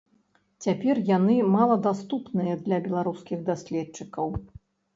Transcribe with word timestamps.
Цяпер 0.65 1.01
яны 1.17 1.35
маладаступныя 1.57 2.57
для 2.65 2.81
беларускіх 2.89 3.47
даследчыкаў. 3.53 4.27